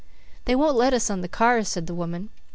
[0.45, 2.31] "They won't let us on the cars," said the woman.